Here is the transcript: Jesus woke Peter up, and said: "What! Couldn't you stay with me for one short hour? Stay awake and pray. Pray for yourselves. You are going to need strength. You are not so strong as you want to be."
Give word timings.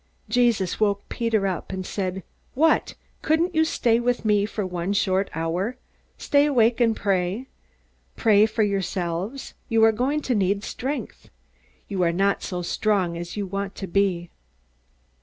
Jesus 0.29 0.79
woke 0.79 1.07
Peter 1.09 1.45
up, 1.45 1.71
and 1.71 1.85
said: 1.85 2.23
"What! 2.55 2.95
Couldn't 3.21 3.53
you 3.53 3.63
stay 3.63 3.99
with 3.99 4.25
me 4.25 4.47
for 4.47 4.65
one 4.65 4.93
short 4.93 5.29
hour? 5.35 5.77
Stay 6.17 6.47
awake 6.47 6.81
and 6.81 6.95
pray. 6.95 7.45
Pray 8.15 8.47
for 8.47 8.63
yourselves. 8.63 9.53
You 9.69 9.83
are 9.83 9.91
going 9.91 10.21
to 10.21 10.33
need 10.33 10.63
strength. 10.63 11.29
You 11.87 12.01
are 12.01 12.11
not 12.11 12.41
so 12.41 12.63
strong 12.63 13.15
as 13.15 13.37
you 13.37 13.45
want 13.45 13.75
to 13.75 13.85
be." 13.85 14.31